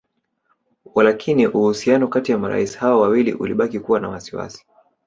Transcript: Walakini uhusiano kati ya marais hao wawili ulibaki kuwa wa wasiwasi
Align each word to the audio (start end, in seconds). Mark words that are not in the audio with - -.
Walakini 0.95 1.47
uhusiano 1.47 2.07
kati 2.07 2.31
ya 2.31 2.37
marais 2.37 2.77
hao 2.77 2.99
wawili 2.99 3.33
ulibaki 3.33 3.79
kuwa 3.79 3.99
wa 4.01 4.09
wasiwasi 4.09 4.65